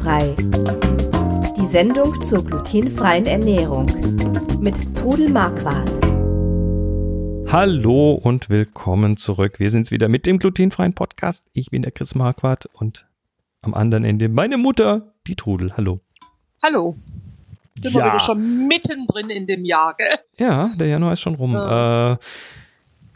[0.00, 0.34] Glutenfrei.
[1.56, 3.86] Die Sendung zur glutenfreien Ernährung
[4.60, 5.90] mit Trudel Marquardt.
[7.52, 9.58] Hallo und willkommen zurück.
[9.58, 11.46] Wir sind's wieder mit dem glutenfreien Podcast.
[11.52, 13.06] Ich bin der Chris Marquardt und
[13.60, 15.76] am anderen Ende meine Mutter, die Trudel.
[15.76, 16.00] Hallo.
[16.62, 16.96] Hallo.
[17.78, 20.18] Sind wir wieder schon mittendrin in dem Jahr, gell?
[20.38, 21.54] Ja, der Januar ist schon rum.
[21.54, 22.16] Äh,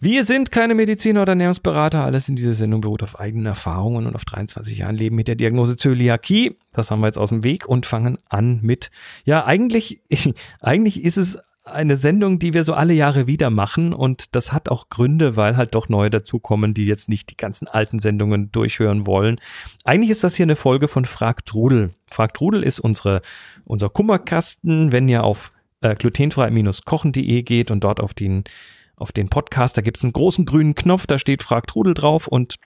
[0.01, 2.05] wir sind keine Mediziner oder Ernährungsberater.
[2.05, 5.35] Alles in dieser Sendung beruht auf eigenen Erfahrungen und auf 23 Jahren Leben mit der
[5.35, 6.57] Diagnose Zöliakie.
[6.73, 8.91] Das haben wir jetzt aus dem Weg und fangen an mit,
[9.25, 10.03] ja, eigentlich,
[10.61, 14.69] eigentlich ist es eine Sendung, die wir so alle Jahre wieder machen und das hat
[14.69, 19.07] auch Gründe, weil halt doch neue dazukommen, die jetzt nicht die ganzen alten Sendungen durchhören
[19.07, 19.41] wollen.
[19.83, 21.91] Eigentlich ist das hier eine Folge von Frag Trudel.
[22.11, 23.23] Frag Trudel ist unsere,
[23.65, 28.45] unser Kummerkasten, wenn ihr auf äh, glutenfrei-kochen.de geht und dort auf den
[28.97, 29.77] auf den Podcast.
[29.77, 32.57] Da gibt es einen großen grünen Knopf, da steht Frag Trudel drauf und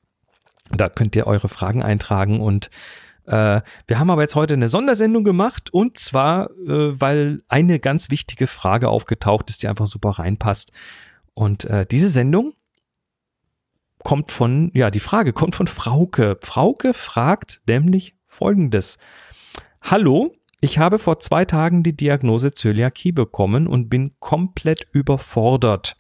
[0.71, 2.71] da könnt ihr eure Fragen eintragen und
[3.29, 8.11] äh, wir haben aber jetzt heute eine Sondersendung gemacht und zwar, äh, weil eine ganz
[8.11, 10.73] wichtige Frage aufgetaucht ist, die einfach super reinpasst.
[11.35, 12.55] Und äh, diese Sendung
[14.03, 16.39] kommt von, ja, die Frage kommt von Frauke.
[16.41, 18.97] Frauke fragt nämlich folgendes.
[19.83, 25.97] Hallo, ich habe vor zwei Tagen die Diagnose Zöliakie bekommen und bin komplett überfordert.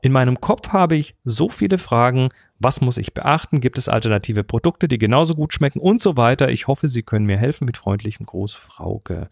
[0.00, 2.28] In meinem Kopf habe ich so viele Fragen,
[2.62, 3.60] was muss ich beachten?
[3.60, 6.48] Gibt es alternative Produkte, die genauso gut schmecken und so weiter?
[6.48, 9.28] Ich hoffe, Sie können mir helfen mit freundlichem Gruß, Frauke.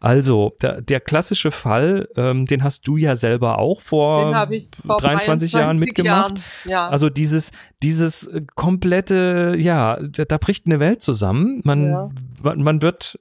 [0.00, 4.48] Also, der, der klassische Fall, ähm, den hast du ja selber auch vor,
[4.86, 6.38] vor 23 Jahren mitgemacht.
[6.38, 6.88] Jahren, ja.
[6.88, 11.60] Also dieses, dieses äh, komplette, ja, da, da bricht eine Welt zusammen.
[11.64, 12.10] Man, ja.
[12.42, 13.18] man, man wird,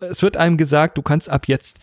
[0.00, 1.80] es wird einem gesagt, du kannst ab jetzt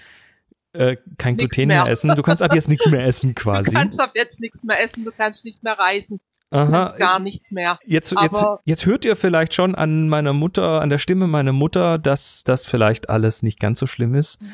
[0.75, 1.83] äh, kein nix Gluten mehr.
[1.83, 1.91] mehr.
[1.91, 2.15] essen.
[2.15, 3.71] Du kannst ab jetzt nichts mehr essen quasi.
[3.71, 6.19] Du kannst ab jetzt nichts mehr essen, du kannst nicht mehr reisen.
[6.51, 6.93] Aha.
[6.97, 7.79] gar nichts mehr.
[7.85, 11.97] Jetzt, jetzt, jetzt hört ihr vielleicht schon an meiner Mutter, an der Stimme meiner Mutter,
[11.97, 14.51] dass das vielleicht alles nicht ganz so schlimm ist mhm.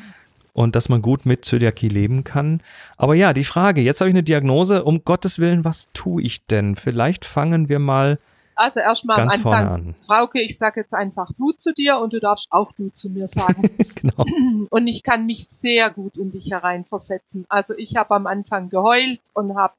[0.52, 2.60] und dass man gut mit Zöliakie leben kann.
[2.96, 6.46] Aber ja, die Frage, jetzt habe ich eine Diagnose, um Gottes Willen, was tue ich
[6.46, 6.76] denn?
[6.76, 8.18] Vielleicht fangen wir mal
[8.62, 9.94] also erstmal am Anfang, an.
[10.06, 13.28] Frauke, ich sage jetzt einfach du zu dir und du darfst auch du zu mir
[13.28, 13.62] sagen.
[14.00, 14.24] genau.
[14.70, 17.44] Und ich kann mich sehr gut in dich hereinversetzen.
[17.48, 19.74] Also ich habe am Anfang geheult und habe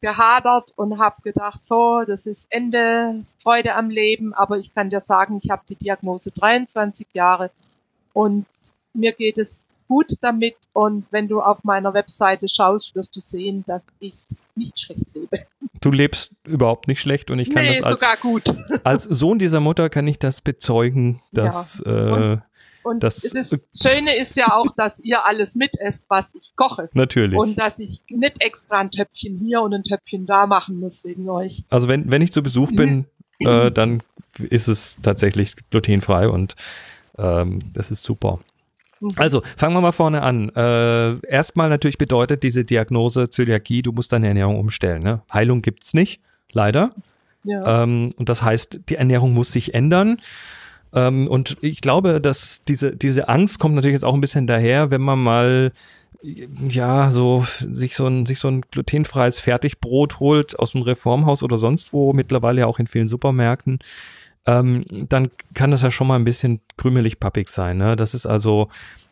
[0.00, 5.00] gehadert und habe gedacht, so, das ist Ende, Freude am Leben, aber ich kann dir
[5.00, 7.50] sagen, ich habe die Diagnose 23 Jahre
[8.12, 8.46] und
[8.94, 9.48] mir geht es
[9.88, 14.14] gut damit und wenn du auf meiner Webseite schaust, wirst du sehen, dass ich
[14.56, 15.46] nicht schlecht lebe.
[15.82, 18.44] Du lebst überhaupt nicht schlecht und ich kann nee, das als, sogar gut.
[18.84, 22.34] als Sohn dieser Mutter kann ich das bezeugen, dass ja.
[22.34, 22.38] äh,
[22.84, 26.88] und das, das Schöne ist ja auch, dass ihr alles mitesst, was ich koche.
[26.94, 27.38] Natürlich.
[27.38, 31.28] Und dass ich nicht extra ein Töpfchen hier und ein Töpfchen da machen muss wegen
[31.28, 31.64] euch.
[31.70, 33.06] Also wenn, wenn ich zu Besuch bin,
[33.38, 34.02] äh, dann
[34.38, 36.56] ist es tatsächlich glutenfrei und
[37.18, 38.40] ähm, das ist super.
[39.16, 40.48] Also, fangen wir mal vorne an.
[40.50, 45.02] Äh, erstmal natürlich bedeutet diese Diagnose Zöliakie, du musst deine Ernährung umstellen.
[45.02, 45.22] Ne?
[45.32, 46.20] Heilung gibt's nicht,
[46.52, 46.90] leider.
[47.44, 47.82] Ja.
[47.82, 50.18] Ähm, und das heißt, die Ernährung muss sich ändern.
[50.94, 54.90] Ähm, und ich glaube, dass diese, diese Angst kommt natürlich jetzt auch ein bisschen daher,
[54.90, 55.72] wenn man mal
[56.22, 61.58] ja, so sich so ein sich so ein glutenfreies Fertigbrot holt aus dem Reformhaus oder
[61.58, 63.80] sonst wo, mittlerweile ja auch in vielen Supermärkten,
[64.46, 67.78] ähm, dann kann das ja schon mal ein bisschen krümelig pappig sein.
[67.78, 67.96] Ne?
[67.96, 68.68] Das ist also,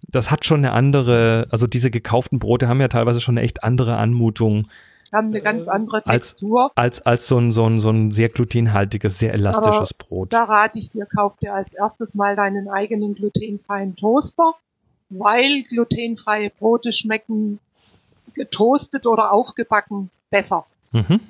[0.09, 3.63] das hat schon eine andere, also diese gekauften Brote haben ja teilweise schon eine echt
[3.63, 4.67] andere Anmutung
[5.13, 6.71] haben eine ganz andere Textur.
[6.75, 10.33] Als, als, als so, ein, so, ein, so ein sehr glutenhaltiges, sehr elastisches Aber Brot.
[10.33, 14.55] Da rate ich dir, kauf dir als erstes mal deinen eigenen glutenfreien Toaster,
[15.09, 17.59] weil glutenfreie Brote schmecken
[18.35, 20.65] getoastet oder aufgebacken besser.
[20.93, 21.21] Mhm.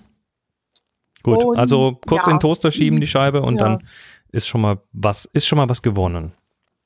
[1.23, 2.33] Gut, und, also kurz ja.
[2.33, 3.69] in den Toaster schieben die Scheibe und ja.
[3.69, 3.85] dann
[4.33, 6.33] ist schon mal was, ist schon mal was gewonnen.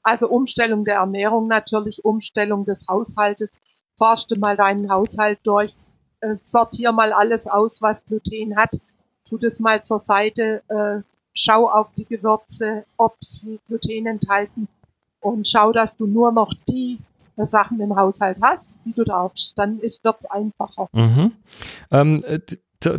[0.03, 3.51] Also Umstellung der Ernährung natürlich, Umstellung des Haushaltes.
[3.97, 5.75] Forschte mal deinen Haushalt durch
[6.25, 8.71] äh, sortier mal alles aus, was Gluten hat,
[9.29, 11.03] tu das mal zur Seite, äh,
[11.35, 14.69] schau auf die Gewürze, ob sie Gluten enthalten
[15.21, 16.99] und schau, dass du nur noch die
[17.37, 19.55] Sachen im Haushalt hast, die du darfst.
[19.57, 20.89] Dann ist es einfacher.
[20.93, 21.33] Mhm.
[21.91, 22.21] Ähm,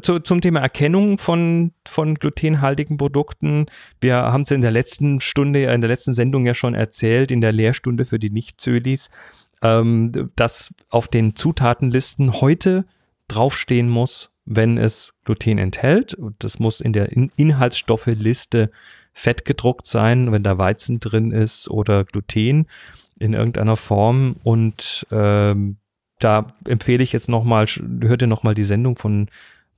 [0.02, 3.68] zu, zum Thema Erkennung von, von glutenhaltigen Produkten.
[4.02, 7.42] Wir haben es in der letzten Stunde, in der letzten Sendung ja schon erzählt, in
[7.42, 9.10] der Lehrstunde für die Nicht-Zölis,
[9.62, 12.86] ähm, dass auf den Zutatenlisten heute
[13.28, 16.16] draufstehen muss, wenn es Gluten enthält.
[16.40, 18.72] Das muss in der in Inhaltsstoffeliste
[19.14, 22.68] fett gedruckt sein, wenn da Weizen drin ist oder Gluten
[23.18, 24.36] in irgendeiner Form.
[24.44, 25.78] Und ähm,
[26.20, 29.30] da empfehle ich jetzt nochmal, hört ihr nochmal die Sendung von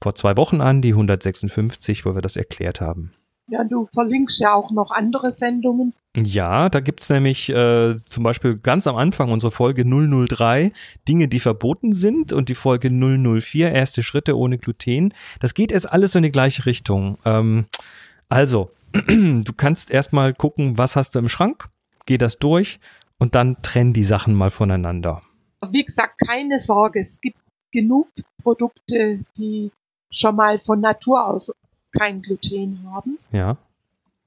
[0.02, 3.14] vor zwei Wochen an, die 156, wo wir das erklärt haben.
[3.50, 5.94] Ja, du verlinkst ja auch noch andere Sendungen.
[6.18, 10.74] Ja, da gibt's nämlich äh, zum Beispiel ganz am Anfang unsere Folge 003,
[11.08, 15.14] Dinge, die verboten sind und die Folge 004, erste Schritte ohne Gluten.
[15.40, 17.20] Das geht erst alles in die gleiche Richtung.
[17.24, 17.68] Ähm,
[18.28, 21.70] also, du kannst erstmal gucken, was hast du im Schrank,
[22.06, 22.80] geh das durch
[23.18, 25.22] und dann trenn die Sachen mal voneinander.
[25.72, 27.38] Wie gesagt, keine Sorge, es gibt
[27.72, 28.08] genug
[28.42, 29.72] Produkte, die
[30.12, 31.52] schon mal von Natur aus
[31.92, 33.18] kein Gluten haben.
[33.32, 33.58] Ja.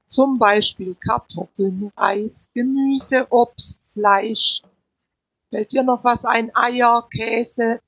[0.07, 4.61] Zum Beispiel Kartoffeln, Reis, Gemüse, Obst, Fleisch.
[5.49, 6.53] Fällt dir noch was ein?
[6.55, 7.79] Eier, Käse.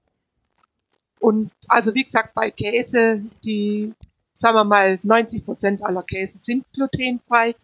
[1.20, 3.94] Und also wie gesagt, bei Käse, die,
[4.36, 7.56] sagen wir mal, 90 Prozent aller Käse sind glutenfrei.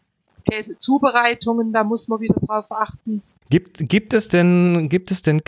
[0.50, 3.22] Käsezubereitungen, da muss man wieder drauf achten.
[3.50, 5.42] Gibt, gibt es denn, gibt es denn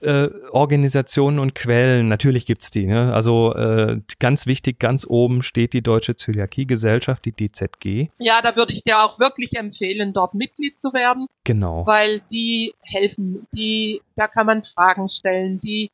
[0.00, 2.08] äh, Organisationen und Quellen?
[2.08, 2.86] Natürlich gibt's die.
[2.86, 3.12] Ne?
[3.14, 8.10] Also äh, ganz wichtig, ganz oben steht die Deutsche Zöliakie-Gesellschaft, die DZG.
[8.18, 11.28] Ja, da würde ich dir auch wirklich empfehlen, dort Mitglied zu werden.
[11.44, 11.86] Genau.
[11.86, 15.92] Weil die helfen, die, da kann man Fragen stellen, die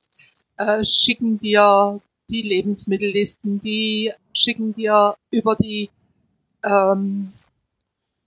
[0.56, 5.90] äh, schicken dir die Lebensmittellisten, die schicken dir über die
[6.64, 7.32] ähm,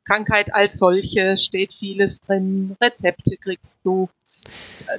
[0.05, 4.09] Krankheit als solche steht vieles drin, Rezepte kriegst du.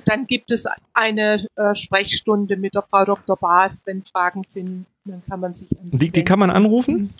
[0.06, 0.64] Dann gibt es
[0.94, 3.36] eine äh, Sprechstunde mit der Frau Dr.
[3.36, 7.12] Baas, wenn Fragen sind, dann kann man sich die, die kann man anrufen?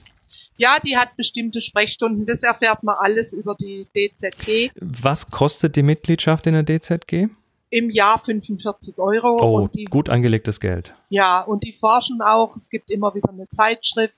[0.57, 2.27] Ja, die hat bestimmte Sprechstunden.
[2.27, 4.71] Das erfährt man alles über die DZG.
[4.77, 7.29] Was kostet die Mitgliedschaft in der DZG?
[7.71, 9.37] Im Jahr 45 Euro.
[9.43, 10.95] Oh, die, gut angelegtes Geld.
[11.09, 12.57] Ja, und die forschen auch.
[12.57, 14.15] Es gibt immer wieder eine Zeitschrift.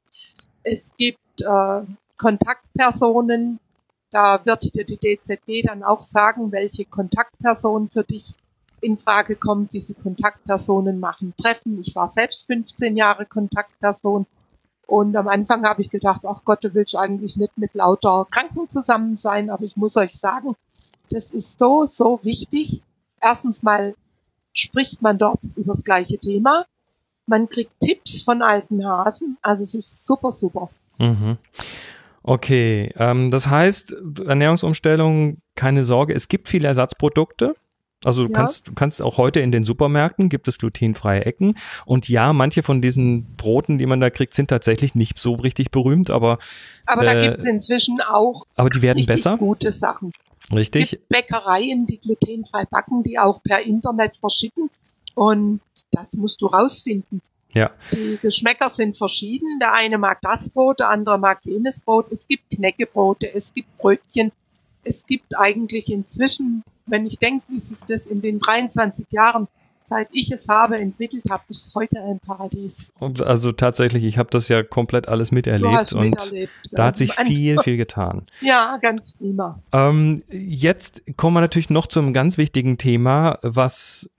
[0.63, 1.81] Es gibt äh,
[2.19, 3.59] Kontaktpersonen.
[4.11, 8.35] Da wird dir die DZG dann auch sagen, welche Kontaktperson für dich
[8.81, 9.73] in Frage kommt.
[9.73, 11.81] Diese Kontaktpersonen machen Treffen.
[11.81, 14.27] Ich war selbst 15 Jahre Kontaktperson.
[14.87, 18.69] Und am Anfang habe ich gedacht, ach Gott, du willst eigentlich nicht mit lauter Kranken
[18.69, 19.51] zusammen sein.
[19.51, 20.55] Aber ich muss euch sagen,
[21.11, 22.83] das ist so, so wichtig.
[23.21, 23.95] Erstens mal
[24.53, 26.67] spricht man dort über das gleiche Thema.
[27.27, 29.37] Man kriegt Tipps von alten Hasen.
[29.43, 30.71] Also es ist super, super.
[30.99, 31.39] Mhm.
[32.27, 33.95] Okay, ähm, das heißt,
[34.27, 37.55] Ernährungsumstellung, keine Sorge, es gibt viele Ersatzprodukte.
[38.05, 38.39] Also du ja.
[38.39, 41.55] kannst, du kannst auch heute in den Supermärkten gibt es glutenfreie Ecken.
[41.87, 45.71] Und ja, manche von diesen Broten, die man da kriegt, sind tatsächlich nicht so richtig
[45.71, 46.39] berühmt, aber.
[46.85, 49.37] Aber äh, da gibt es inzwischen auch aber die werden besser.
[49.39, 50.13] gute Sachen.
[50.53, 50.83] Richtig.
[50.83, 54.69] Es gibt Bäckereien, die glutenfrei backen, die auch per Internet verschicken.
[55.15, 55.61] Und
[55.93, 57.23] das musst du rausfinden.
[57.57, 57.71] Ja.
[57.91, 59.59] Die Geschmäcker sind verschieden.
[59.61, 62.13] Der eine mag das Brot, der andere mag jenes Brot.
[62.13, 64.31] Es gibt Knäckebrote, es gibt Brötchen.
[64.85, 69.49] Es gibt eigentlich inzwischen, wenn ich denke, wie sich das in den 23 Jahren
[69.89, 72.73] seit ich es habe, entwickelt habe, ist heute ein Paradies.
[73.25, 77.59] Also tatsächlich, ich habe das ja komplett alles miterlebt und miterlebt, da hat sich viel,
[77.63, 78.27] viel getan.
[78.41, 79.61] Ja, ganz prima.
[79.73, 84.11] Ähm, jetzt kommen wir natürlich noch zum ganz wichtigen Thema, was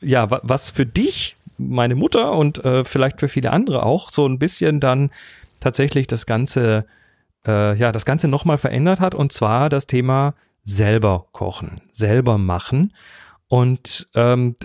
[0.00, 1.36] ja, was für dich
[1.68, 5.10] meine Mutter und äh, vielleicht für viele andere auch so ein bisschen dann
[5.60, 6.86] tatsächlich das Ganze,
[7.46, 12.92] äh, ja, das Ganze nochmal verändert hat und zwar das Thema selber kochen, selber machen.
[13.48, 14.56] Und ähm,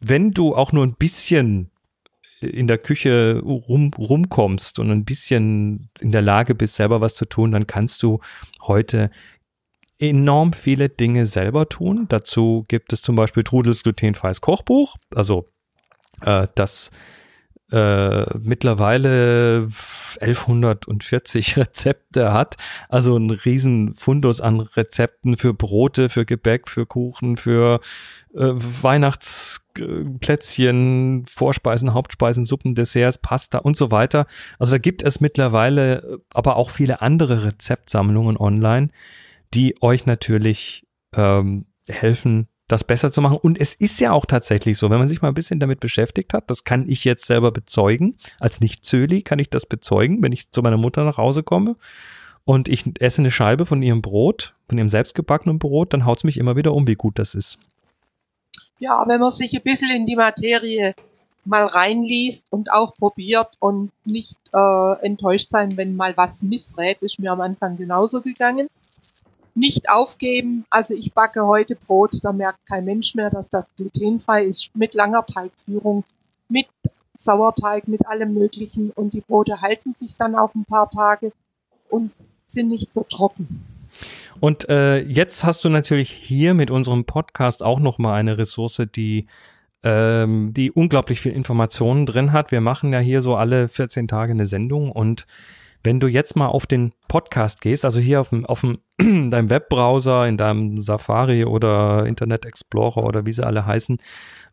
[0.00, 1.70] wenn du auch nur ein bisschen
[2.40, 7.24] in der Küche rum, rumkommst und ein bisschen in der Lage bist, selber was zu
[7.24, 8.20] tun, dann kannst du
[8.62, 9.10] heute
[9.98, 12.06] enorm viele Dinge selber tun.
[12.08, 15.48] Dazu gibt es zum Beispiel Trudels glutenfreies Kochbuch, also
[16.22, 16.90] äh, das
[17.70, 19.68] äh, mittlerweile
[20.20, 22.56] 1140 Rezepte hat,
[22.88, 27.80] also ein riesen Fundus an Rezepten für Brote, für Gebäck, für Kuchen, für
[28.34, 34.26] äh, Weihnachtsplätzchen, Vorspeisen, Hauptspeisen, Suppen, Desserts, Pasta und so weiter.
[34.58, 38.88] Also da gibt es mittlerweile aber auch viele andere Rezeptsammlungen online,
[39.52, 43.38] die euch natürlich ähm, helfen, das besser zu machen.
[43.38, 46.34] Und es ist ja auch tatsächlich so, wenn man sich mal ein bisschen damit beschäftigt
[46.34, 48.16] hat, das kann ich jetzt selber bezeugen.
[48.38, 51.76] Als Nicht-Zöli kann ich das bezeugen, wenn ich zu meiner Mutter nach Hause komme
[52.44, 56.24] und ich esse eine Scheibe von ihrem Brot, von ihrem selbstgebackenen Brot, dann haut es
[56.24, 57.58] mich immer wieder um, wie gut das ist.
[58.78, 60.94] Ja, wenn man sich ein bisschen in die Materie
[61.44, 67.18] mal reinliest und auch probiert und nicht äh, enttäuscht sein, wenn mal was missrät, ist
[67.18, 68.68] mir am Anfang genauso gegangen
[69.58, 70.64] nicht aufgeben.
[70.70, 74.94] Also ich backe heute Brot, da merkt kein Mensch mehr, dass das glutenfrei ist, mit
[74.94, 76.04] langer Teigführung,
[76.48, 76.66] mit
[77.18, 78.90] Sauerteig, mit allem Möglichen.
[78.90, 81.32] Und die Brote halten sich dann auch ein paar Tage
[81.90, 82.12] und
[82.46, 83.64] sind nicht so trocken.
[84.40, 88.82] Und äh, jetzt hast du natürlich hier mit unserem Podcast auch noch mal eine Ressource,
[88.94, 89.26] die
[89.82, 92.50] ähm, die unglaublich viel Informationen drin hat.
[92.50, 95.26] Wir machen ja hier so alle 14 Tage eine Sendung und
[95.84, 98.78] wenn du jetzt mal auf den Podcast gehst, also hier auf dem, auf dem
[99.30, 103.98] deinem Webbrowser, in deinem Safari oder Internet Explorer oder wie sie alle heißen,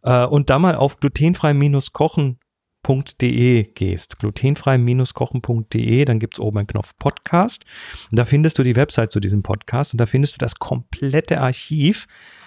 [0.03, 7.65] äh, und da mal auf glutenfrei-kochen.de gehst, glutenfrei-kochen.de, dann gibt es oben einen Knopf Podcast
[8.11, 11.41] und da findest du die Website zu diesem Podcast und da findest du das komplette
[11.41, 12.05] Archiv.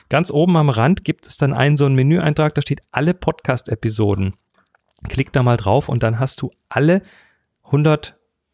[0.08, 4.34] Ganz oben am Rand gibt es dann einen so einen Menüeintrag, da steht alle Podcast-Episoden.
[5.08, 7.02] Klick da mal drauf und dann hast du alle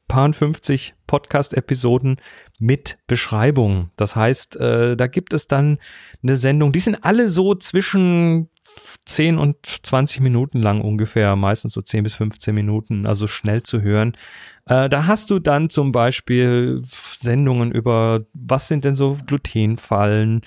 [0.08, 2.16] 150 Podcast-Episoden
[2.58, 3.90] mit Beschreibung.
[3.96, 5.78] Das heißt, äh, da gibt es dann
[6.22, 8.48] eine Sendung, die sind alle so zwischen
[9.06, 13.82] 10 und 20 Minuten lang ungefähr, meistens so 10 bis 15 Minuten, also schnell zu
[13.82, 14.16] hören.
[14.66, 16.82] Äh, da hast du dann zum Beispiel
[17.16, 20.42] Sendungen über, was sind denn so Glutenfallen,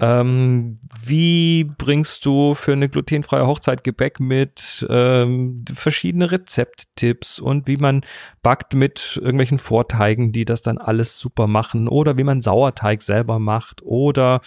[0.00, 4.86] ähm, wie bringst du für eine glutenfreie Hochzeit Gebäck mit?
[4.88, 8.00] Ähm, verschiedene Rezepttipps und wie man
[8.42, 13.38] backt mit irgendwelchen Vorteigen, die das dann alles super machen oder wie man Sauerteig selber
[13.38, 14.40] macht oder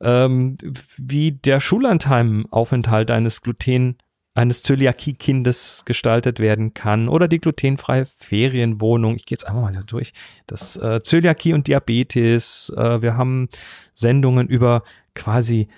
[0.00, 0.56] ähm,
[0.96, 3.98] wie der Schullandheimaufenthalt eines Gluten
[4.36, 9.16] eines Zöliakie-Kindes gestaltet werden kann oder die glutenfreie Ferienwohnung.
[9.16, 10.12] Ich gehe jetzt einfach mal durch.
[10.46, 12.72] Das äh, Zöliakie und Diabetes.
[12.76, 13.48] Äh, wir haben
[13.94, 14.82] Sendungen über
[15.14, 15.68] quasi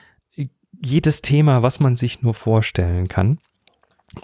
[0.85, 3.39] jedes Thema, was man sich nur vorstellen kann.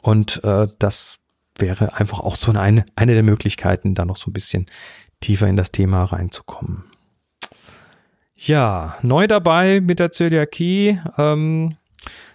[0.03, 1.21] Und äh, das
[1.59, 4.67] wäre einfach auch so eine, eine der Möglichkeiten, da noch so ein bisschen
[5.21, 6.85] tiefer in das Thema reinzukommen.
[8.35, 10.99] Ja, neu dabei mit der Zöliakie.
[11.17, 11.77] Ähm,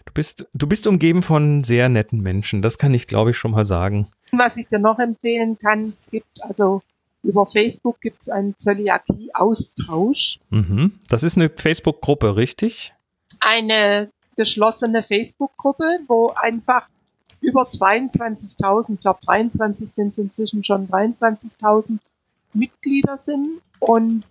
[0.10, 2.64] Du bist, du bist umgeben von sehr netten Menschen.
[2.64, 4.08] Das kann ich, glaube ich, schon mal sagen.
[4.32, 6.82] Was ich dir noch empfehlen kann, es gibt also
[7.22, 10.40] über Facebook gibt es einen Zöliakie-Austausch.
[10.50, 10.94] Mhm.
[11.10, 12.94] Das ist eine Facebook-Gruppe, richtig?
[13.40, 16.88] Eine geschlossene Facebook-Gruppe, wo einfach
[17.42, 22.00] über 22.000, ich glaube 23 sind es inzwischen schon 23.000
[22.54, 24.26] Mitglieder sind und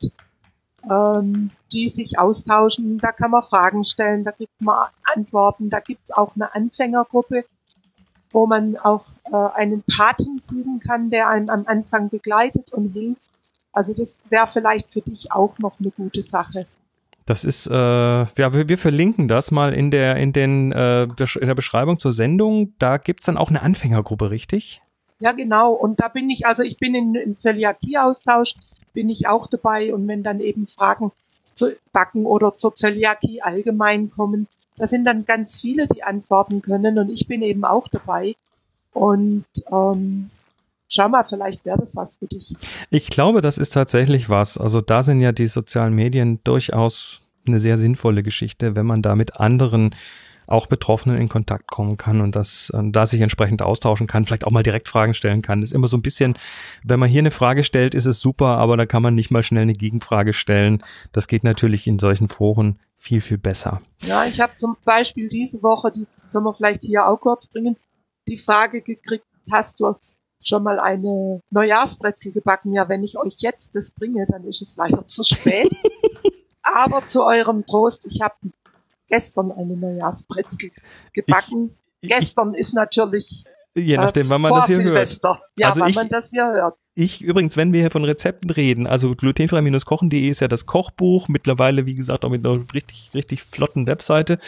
[0.89, 2.99] ähm, die sich austauschen.
[2.99, 7.45] Da kann man Fragen stellen, da gibt man Antworten, da gibt es auch eine Anfängergruppe,
[8.33, 13.31] wo man auch äh, einen Paten fügen kann, der einen am Anfang begleitet und hilft.
[13.73, 16.67] Also das wäre vielleicht für dich auch noch eine gute Sache.
[17.27, 21.47] Das ist, äh, ja, wir, wir verlinken das mal in der, in den, äh, in
[21.47, 22.73] der Beschreibung zur Sendung.
[22.79, 24.81] Da gibt's dann auch eine Anfängergruppe, richtig?
[25.21, 25.73] Ja, genau.
[25.73, 28.55] Und da bin ich, also ich bin in, im Zöliakie-Austausch
[28.93, 29.93] bin ich auch dabei.
[29.95, 31.13] Und wenn dann eben Fragen
[31.55, 36.99] zu Backen oder zur Zöliakie allgemein kommen, da sind dann ganz viele, die antworten können.
[36.99, 38.37] Und ich bin eben auch dabei.
[38.93, 40.31] Und ähm,
[40.89, 42.55] schau mal, vielleicht wäre das was für dich.
[42.91, 44.57] Ich glaube, das ist tatsächlich was.
[44.57, 49.17] Also da sind ja die sozialen Medien durchaus eine sehr sinnvolle Geschichte, wenn man da
[49.17, 49.95] mit anderen
[50.49, 54.45] auch Betroffenen in Kontakt kommen kann und das, äh, da sich entsprechend austauschen kann, vielleicht
[54.45, 55.61] auch mal direkt Fragen stellen kann.
[55.61, 56.39] Das ist immer so ein bisschen,
[56.85, 59.43] wenn man hier eine Frage stellt, ist es super, aber da kann man nicht mal
[59.43, 60.83] schnell eine Gegenfrage stellen.
[61.13, 63.81] Das geht natürlich in solchen Foren viel, viel besser.
[64.03, 67.77] Ja, ich habe zum Beispiel diese Woche, die können wir vielleicht hier auch kurz bringen,
[68.27, 69.95] die Frage gekriegt, hast du
[70.43, 72.73] schon mal eine Neujahrsbrezel gebacken?
[72.73, 75.69] Ja, wenn ich euch jetzt das bringe, dann ist es leider zu spät.
[76.63, 78.35] Aber zu eurem Trost, ich habe
[79.09, 80.71] gestern eine Neujahrsbrezel
[81.13, 81.77] gebacken.
[82.01, 85.29] Ich, Gestern ist natürlich Je nachdem, wann man das hier Silvester.
[85.31, 85.43] hört.
[85.57, 86.79] Ja, also wann ich, man das hier hört.
[87.01, 91.87] Ich übrigens, wenn wir hier von Rezepten reden, also glutenfrei-kochen.de ist ja das Kochbuch, mittlerweile,
[91.87, 94.41] wie gesagt, auch mit einer richtig, richtig flotten Webseite.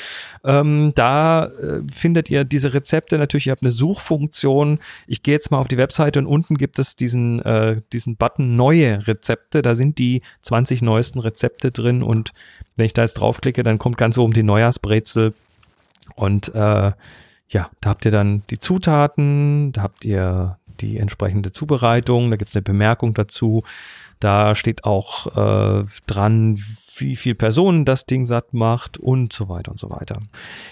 [0.43, 4.81] Ähm, da äh, findet ihr diese Rezepte natürlich, ihr habt eine Suchfunktion.
[5.07, 8.57] Ich gehe jetzt mal auf die Webseite und unten gibt es diesen, äh, diesen Button
[8.57, 9.63] neue Rezepte.
[9.63, 12.33] Da sind die 20 neuesten Rezepte drin und
[12.75, 15.35] wenn ich da jetzt draufklicke, dann kommt ganz oben die Neujahrsbrezel
[16.17, 16.91] und äh,
[17.53, 22.57] ja, da habt ihr dann die Zutaten, da habt ihr die entsprechende Zubereitung, da gibt's
[22.57, 23.63] eine Bemerkung dazu.
[24.21, 26.63] Da steht auch äh, dran,
[26.99, 30.21] wie viel Personen das Ding satt macht und so weiter und so weiter.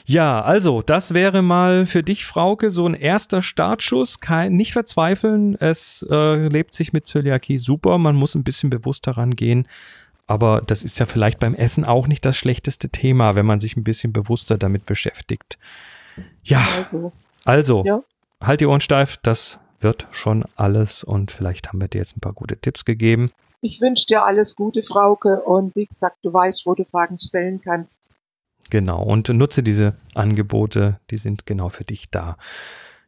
[0.04, 4.20] Ja, also das wäre mal für dich, Frauke, so ein erster Startschuss.
[4.20, 7.96] Kein, nicht verzweifeln, es äh, lebt sich mit Zöliakie super.
[7.96, 9.66] Man muss ein bisschen bewusst daran gehen.
[10.26, 13.78] Aber das ist ja vielleicht beim Essen auch nicht das schlechteste Thema, wenn man sich
[13.78, 15.58] ein bisschen bewusster damit beschäftigt.
[16.44, 17.12] Ja, also,
[17.44, 18.02] also ja.
[18.42, 22.20] halt die Ohren steif, das wird schon alles und vielleicht haben wir dir jetzt ein
[22.20, 23.30] paar gute Tipps gegeben.
[23.60, 27.60] Ich wünsche dir alles Gute, Frauke, und wie gesagt, du weißt, wo du Fragen stellen
[27.60, 28.08] kannst.
[28.70, 32.36] Genau, und nutze diese Angebote, die sind genau für dich da.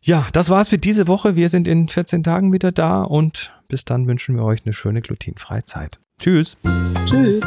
[0.01, 1.37] Ja, das war's für diese Woche.
[1.37, 5.03] Wir sind in 14 Tagen wieder da und bis dann wünschen wir euch eine schöne
[5.03, 6.01] glutenfreie Zeit.
[6.19, 6.57] Tschüss.
[7.05, 7.45] Tschüss.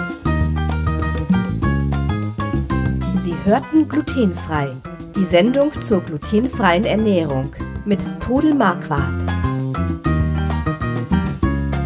[3.17, 4.69] Sie hörten glutenfrei
[5.15, 7.53] die Sendung zur glutenfreien Ernährung
[7.85, 9.33] mit Todel Marquardt.